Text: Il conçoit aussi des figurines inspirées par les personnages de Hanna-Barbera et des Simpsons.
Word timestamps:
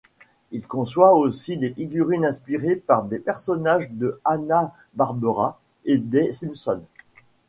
Il 0.51 0.65
conçoit 0.65 1.13
aussi 1.13 1.59
des 1.59 1.69
figurines 1.69 2.25
inspirées 2.25 2.75
par 2.75 3.05
les 3.07 3.19
personnages 3.19 3.91
de 3.91 4.19
Hanna-Barbera 4.25 5.59
et 5.85 5.99
des 5.99 6.31
Simpsons. 6.31 6.81